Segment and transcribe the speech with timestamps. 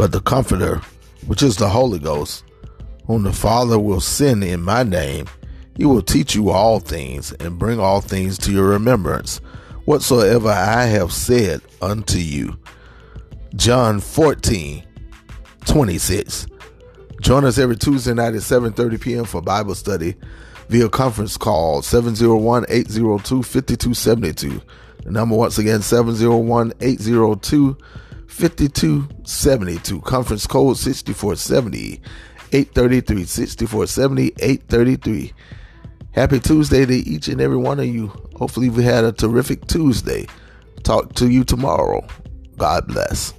[0.00, 0.80] But the Comforter,
[1.26, 2.44] which is the Holy Ghost,
[3.06, 5.26] whom the Father will send in my name,
[5.76, 9.42] he will teach you all things and bring all things to your remembrance,
[9.84, 12.58] whatsoever I have said unto you.
[13.56, 14.82] John 14,
[15.66, 16.46] 26.
[17.20, 19.26] Join us every Tuesday night at 7:30 p.m.
[19.26, 20.14] for Bible study
[20.70, 24.62] via conference call 701-802-5272.
[25.04, 25.80] The number once again
[28.30, 30.04] 701-802-5272.
[30.04, 32.00] Conference code 6470
[32.52, 35.32] 833 6470 833.
[36.12, 38.08] Happy Tuesday to each and every one of you.
[38.36, 40.26] Hopefully we had a terrific Tuesday.
[40.82, 42.04] Talk to you tomorrow.
[42.56, 43.32] God bless.